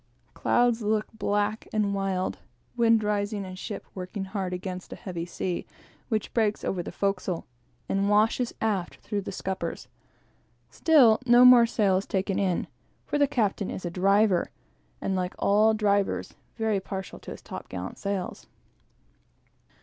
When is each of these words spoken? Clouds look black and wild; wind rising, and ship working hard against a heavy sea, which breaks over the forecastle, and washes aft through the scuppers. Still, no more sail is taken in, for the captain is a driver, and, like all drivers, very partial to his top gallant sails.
Clouds 0.33 0.81
look 0.81 1.05
black 1.13 1.67
and 1.71 1.93
wild; 1.93 2.39
wind 2.75 3.03
rising, 3.03 3.45
and 3.45 3.59
ship 3.59 3.85
working 3.93 4.23
hard 4.25 4.51
against 4.51 4.91
a 4.91 4.95
heavy 4.95 5.27
sea, 5.27 5.63
which 6.09 6.33
breaks 6.33 6.63
over 6.63 6.81
the 6.81 6.91
forecastle, 6.91 7.45
and 7.87 8.09
washes 8.09 8.51
aft 8.61 8.95
through 8.95 9.21
the 9.21 9.31
scuppers. 9.31 9.87
Still, 10.71 11.19
no 11.27 11.45
more 11.45 11.67
sail 11.67 11.97
is 11.97 12.07
taken 12.07 12.39
in, 12.39 12.65
for 13.05 13.19
the 13.19 13.27
captain 13.27 13.69
is 13.69 13.85
a 13.85 13.91
driver, 13.91 14.49
and, 15.01 15.15
like 15.15 15.35
all 15.37 15.75
drivers, 15.75 16.33
very 16.57 16.79
partial 16.79 17.19
to 17.19 17.29
his 17.29 17.41
top 17.43 17.69
gallant 17.69 17.99
sails. 17.99 18.47